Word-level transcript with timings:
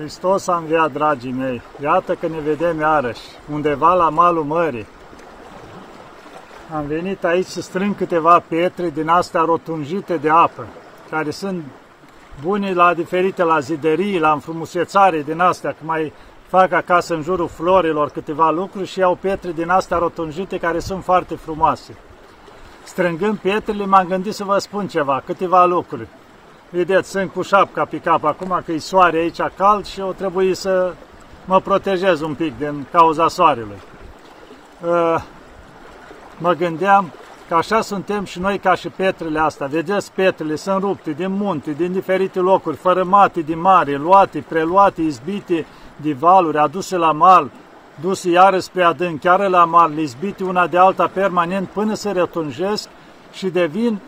Hristos 0.00 0.46
a 0.46 0.56
înviat, 0.56 0.92
dragii 0.92 1.32
mei. 1.32 1.62
Iată 1.82 2.14
că 2.14 2.26
ne 2.26 2.38
vedem 2.38 2.78
iarăși, 2.78 3.20
undeva 3.52 3.94
la 3.94 4.08
malul 4.08 4.44
mării. 4.44 4.86
Am 6.74 6.86
venit 6.86 7.24
aici 7.24 7.46
să 7.46 7.60
strâng 7.60 7.96
câteva 7.96 8.42
pietre 8.48 8.90
din 8.90 9.08
astea 9.08 9.40
rotunjite 9.40 10.16
de 10.16 10.30
apă, 10.30 10.66
care 11.10 11.30
sunt 11.30 11.64
bune 12.42 12.72
la 12.72 12.94
diferite, 12.94 13.42
la 13.42 13.60
ziderii, 13.60 14.18
la 14.18 14.32
înfrumusețare 14.32 15.22
din 15.22 15.40
astea, 15.40 15.70
că 15.70 15.82
mai 15.84 16.12
fac 16.46 16.72
acasă 16.72 17.14
în 17.14 17.22
jurul 17.22 17.48
florilor 17.48 18.10
câteva 18.10 18.50
lucruri 18.50 18.86
și 18.86 18.98
iau 18.98 19.14
pietre 19.14 19.52
din 19.52 19.68
astea 19.68 19.98
rotunjite 19.98 20.58
care 20.58 20.78
sunt 20.78 21.04
foarte 21.04 21.34
frumoase. 21.34 21.96
Strângând 22.84 23.38
pietrele, 23.38 23.84
m-am 23.84 24.06
gândit 24.06 24.34
să 24.34 24.44
vă 24.44 24.58
spun 24.58 24.88
ceva, 24.88 25.22
câteva 25.26 25.64
lucruri. 25.64 26.08
Vedeți, 26.72 27.10
sunt 27.10 27.32
cu 27.32 27.42
șapca 27.42 27.84
pe 27.84 27.98
cap 27.98 28.24
acum 28.24 28.62
că 28.64 28.72
e 28.72 28.78
soare 28.78 29.16
aici 29.16 29.40
cald 29.56 29.86
și 29.86 30.00
o 30.00 30.12
trebuie 30.12 30.54
să 30.54 30.94
mă 31.44 31.60
protejez 31.60 32.20
un 32.20 32.34
pic 32.34 32.58
din 32.58 32.86
cauza 32.92 33.28
soarelui. 33.28 33.78
Uh, 34.84 35.22
mă 36.38 36.52
gândeam 36.52 37.12
că 37.48 37.54
așa 37.54 37.80
suntem 37.80 38.24
și 38.24 38.38
noi 38.38 38.58
ca 38.58 38.74
și 38.74 38.88
petrele 38.88 39.38
astea. 39.38 39.66
Vedeți, 39.66 40.12
petrele 40.12 40.56
sunt 40.56 40.82
rupte 40.82 41.10
din 41.10 41.32
munte, 41.32 41.70
din 41.70 41.92
diferite 41.92 42.38
locuri, 42.38 42.76
fărâmate 42.76 43.40
din 43.40 43.60
mare, 43.60 43.96
luate, 43.96 44.44
preluate, 44.48 45.02
izbite 45.02 45.66
de 45.96 46.12
valuri, 46.12 46.58
aduse 46.58 46.96
la 46.96 47.12
mal, 47.12 47.50
duse 48.00 48.30
iară 48.30 48.58
spre 48.58 48.82
adânc, 48.82 49.20
chiar 49.20 49.48
la 49.48 49.64
mal, 49.64 49.98
izbite 49.98 50.44
una 50.44 50.66
de 50.66 50.78
alta 50.78 51.10
permanent 51.12 51.68
până 51.68 51.94
se 51.94 52.10
retunjesc 52.10 52.88
și 53.32 53.46
devin 53.48 54.00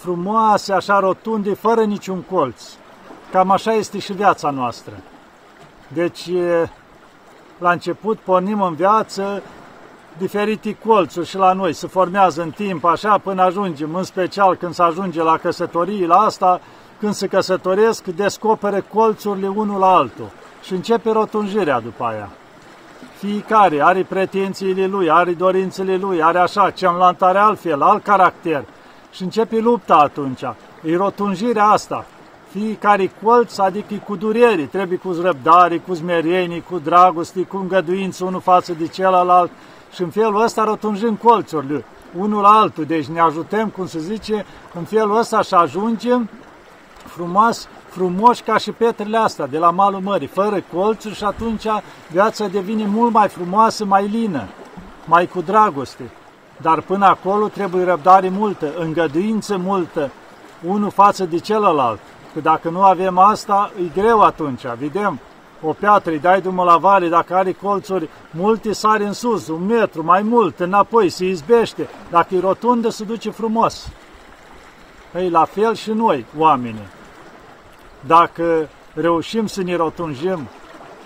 frumoase, 0.00 0.72
așa 0.72 0.98
rotunde, 0.98 1.54
fără 1.54 1.84
niciun 1.84 2.20
colț. 2.30 2.62
Cam 3.30 3.50
așa 3.50 3.72
este 3.72 3.98
și 3.98 4.12
viața 4.12 4.50
noastră. 4.50 4.92
Deci, 5.88 6.28
la 7.58 7.70
început 7.70 8.18
pornim 8.18 8.62
în 8.62 8.74
viață 8.74 9.42
diferite 10.18 10.76
colțuri 10.86 11.26
și 11.26 11.36
la 11.36 11.52
noi 11.52 11.72
se 11.72 11.86
formează 11.86 12.42
în 12.42 12.50
timp 12.50 12.84
așa 12.84 13.18
până 13.18 13.42
ajungem, 13.42 13.94
în 13.94 14.02
special 14.02 14.56
când 14.56 14.74
se 14.74 14.82
ajunge 14.82 15.22
la 15.22 15.36
căsătorii, 15.36 16.06
la 16.06 16.16
asta, 16.16 16.60
când 16.98 17.12
se 17.12 17.26
căsătoresc, 17.26 18.04
descopere 18.04 18.84
colțurile 18.92 19.48
unul 19.48 19.78
la 19.78 19.94
altul 19.94 20.30
și 20.62 20.72
începe 20.72 21.10
rotunjirea 21.10 21.80
după 21.80 22.04
aia. 22.04 22.28
Fiecare 23.18 23.82
are 23.82 24.02
pretențiile 24.02 24.86
lui, 24.86 25.10
are 25.10 25.32
dorințele 25.32 25.96
lui, 25.96 26.22
are 26.22 26.38
așa, 26.38 26.70
celălalt 26.70 27.22
are 27.22 27.38
altfel, 27.38 27.82
alt 27.82 28.02
caracter– 28.02 28.64
și 29.10 29.22
începe 29.22 29.58
lupta 29.58 29.94
atunci. 29.94 30.42
E 30.82 30.96
rotunjirea 30.96 31.64
asta. 31.64 32.06
Fiecare 32.50 33.12
colț, 33.22 33.58
adică 33.58 33.94
cu 34.06 34.16
durere, 34.16 34.62
trebuie 34.62 34.98
cu 34.98 35.16
răbdare, 35.20 35.78
cu 35.78 35.94
smerenie, 35.94 36.60
cu 36.60 36.78
dragoste, 36.78 37.42
cu 37.42 37.56
îngăduință 37.56 38.24
unul 38.24 38.40
față 38.40 38.72
de 38.72 38.86
celălalt 38.86 39.50
și 39.92 40.02
în 40.02 40.10
felul 40.10 40.42
ăsta 40.42 40.64
rotunjim 40.64 41.14
colțurile 41.14 41.84
unul 42.16 42.42
la 42.42 42.48
altul. 42.48 42.84
Deci 42.84 43.06
ne 43.06 43.20
ajutăm, 43.20 43.68
cum 43.68 43.86
se 43.86 43.98
zice, 43.98 44.46
în 44.74 44.84
felul 44.84 45.18
ăsta 45.18 45.42
și 45.42 45.54
ajungem 45.54 46.28
frumos, 47.04 47.68
frumoși 47.88 48.42
ca 48.42 48.56
și 48.56 48.70
pietrele 48.70 49.16
astea 49.16 49.46
de 49.46 49.58
la 49.58 49.70
malul 49.70 50.00
mării, 50.00 50.26
fără 50.26 50.62
colțuri 50.72 51.14
și 51.14 51.24
atunci 51.24 51.66
viața 52.10 52.46
devine 52.46 52.86
mult 52.86 53.12
mai 53.12 53.28
frumoasă, 53.28 53.84
mai 53.84 54.08
lină, 54.08 54.48
mai 55.04 55.26
cu 55.26 55.40
dragoste. 55.40 56.10
Dar 56.60 56.80
până 56.80 57.06
acolo 57.06 57.48
trebuie 57.48 57.84
răbdare 57.84 58.28
multă, 58.28 58.72
îngăduință 58.78 59.56
multă, 59.56 60.10
unul 60.66 60.90
față 60.90 61.24
de 61.24 61.38
celălalt. 61.38 61.98
Că 62.34 62.40
dacă 62.40 62.68
nu 62.68 62.82
avem 62.82 63.18
asta, 63.18 63.70
e 63.78 64.00
greu 64.00 64.20
atunci. 64.20 64.62
Vedem, 64.78 65.18
o 65.62 65.72
piatră, 65.72 66.10
îi 66.10 66.18
dai 66.18 66.40
drumul 66.40 66.64
la 66.64 66.76
vale, 66.76 67.08
dacă 67.08 67.34
are 67.34 67.52
colțuri 67.52 68.08
multe, 68.30 68.72
sare 68.72 69.06
în 69.06 69.12
sus, 69.12 69.48
un 69.48 69.66
metru, 69.66 70.04
mai 70.04 70.22
mult, 70.22 70.60
înapoi, 70.60 71.08
se 71.08 71.26
izbește. 71.26 71.88
Dacă 72.10 72.34
e 72.34 72.40
rotundă, 72.40 72.88
se 72.88 73.04
duce 73.04 73.30
frumos. 73.30 73.88
Ei, 75.16 75.30
la 75.30 75.44
fel 75.44 75.74
și 75.74 75.90
noi, 75.90 76.24
oamenii. 76.38 76.88
Dacă 78.06 78.68
reușim 78.94 79.46
să 79.46 79.62
ne 79.62 79.76
rotunjim, 79.76 80.48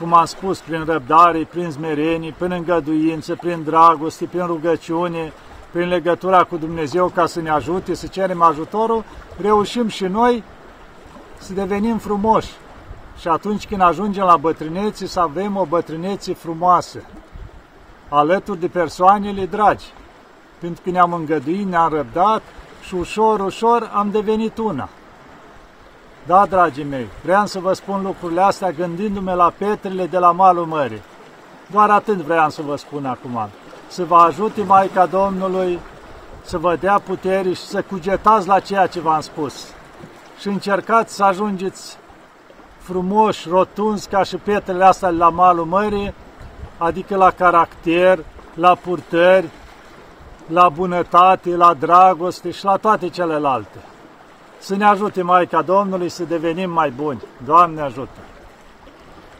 cum 0.00 0.14
am 0.14 0.24
spus, 0.24 0.58
prin 0.58 0.84
răbdare, 0.84 1.46
prin 1.50 1.70
smerenie, 1.70 2.34
prin 2.38 2.52
îngăduință, 2.52 3.34
prin 3.34 3.62
dragoste, 3.64 4.24
prin 4.24 4.46
rugăciune, 4.46 5.32
prin 5.72 5.88
legătura 5.88 6.44
cu 6.44 6.56
Dumnezeu 6.56 7.08
ca 7.08 7.26
să 7.26 7.40
ne 7.40 7.50
ajute, 7.50 7.94
să 7.94 8.06
cerem 8.06 8.42
ajutorul, 8.42 9.04
reușim 9.40 9.88
și 9.88 10.04
noi 10.04 10.42
să 11.38 11.52
devenim 11.52 11.98
frumoși. 11.98 12.50
Și 13.18 13.28
atunci 13.28 13.66
când 13.66 13.80
ajungem 13.80 14.24
la 14.24 14.36
bătrânețe, 14.36 15.06
să 15.06 15.20
avem 15.20 15.56
o 15.56 15.64
bătrânețe 15.64 16.34
frumoasă, 16.34 16.98
alături 18.08 18.60
de 18.60 18.68
persoanele 18.68 19.46
dragi. 19.46 19.84
Pentru 20.58 20.82
că 20.84 20.90
ne-am 20.90 21.12
îngăduit, 21.12 21.66
ne-am 21.66 21.92
răbdat 21.92 22.42
și 22.82 22.94
ușor, 22.94 23.40
ușor 23.40 23.90
am 23.94 24.10
devenit 24.10 24.58
una. 24.58 24.88
Da, 26.26 26.46
dragii 26.46 26.84
mei, 26.84 27.06
vreau 27.22 27.46
să 27.46 27.58
vă 27.58 27.72
spun 27.72 28.02
lucrurile 28.02 28.40
astea 28.40 28.70
gândindu-mă 28.70 29.32
la 29.32 29.52
petrele 29.58 30.06
de 30.06 30.18
la 30.18 30.32
malul 30.32 30.66
mării. 30.66 31.02
Doar 31.70 31.90
atât 31.90 32.16
vreau 32.16 32.50
să 32.50 32.62
vă 32.62 32.76
spun 32.76 33.06
acum. 33.06 33.48
Să 33.92 34.04
vă 34.04 34.16
ajute 34.16 34.62
Maica 34.62 35.06
Domnului 35.06 35.78
să 36.42 36.58
vă 36.58 36.76
dea 36.76 36.98
putere 36.98 37.52
și 37.52 37.60
să 37.60 37.82
cugetați 37.82 38.46
la 38.46 38.60
ceea 38.60 38.86
ce 38.86 39.00
v-am 39.00 39.20
spus. 39.20 39.66
Și 40.38 40.48
încercați 40.48 41.14
să 41.14 41.24
ajungeți 41.24 41.96
frumoși, 42.78 43.48
rotunzi 43.48 44.08
ca 44.08 44.22
și 44.22 44.36
pietrele 44.36 44.84
astea 44.84 45.08
la 45.08 45.28
malul 45.28 45.64
mării, 45.64 46.14
adică 46.78 47.16
la 47.16 47.30
caracter, 47.30 48.18
la 48.54 48.74
purtări, 48.74 49.48
la 50.46 50.68
bunătate, 50.68 51.56
la 51.56 51.74
dragoste 51.74 52.50
și 52.50 52.64
la 52.64 52.76
toate 52.76 53.08
celelalte. 53.08 53.78
Să 54.58 54.76
ne 54.76 54.84
ajute 54.84 55.22
Maica 55.22 55.62
Domnului 55.62 56.08
să 56.08 56.24
devenim 56.24 56.70
mai 56.70 56.90
buni. 56.90 57.22
Doamne 57.44 57.80
ajută! 57.80 58.31